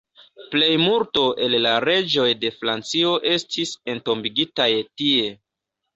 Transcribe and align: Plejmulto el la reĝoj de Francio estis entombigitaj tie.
Plejmulto 0.53 1.25
el 1.47 1.57
la 1.65 1.73
reĝoj 1.85 2.27
de 2.45 2.51
Francio 2.63 3.13
estis 3.35 3.75
entombigitaj 3.97 4.71
tie. 5.03 5.33